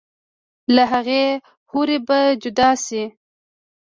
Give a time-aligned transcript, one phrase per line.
[0.75, 1.23] لۀ هغې
[1.69, 3.03] حورې به جدا شي